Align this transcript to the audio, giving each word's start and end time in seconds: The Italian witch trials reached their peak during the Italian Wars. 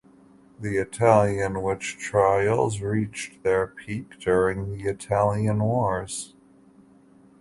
The 0.59 0.77
Italian 0.77 1.61
witch 1.61 1.95
trials 1.99 2.81
reached 2.81 3.43
their 3.43 3.67
peak 3.67 4.17
during 4.19 4.71
the 4.75 4.89
Italian 4.89 5.59
Wars. 5.59 6.33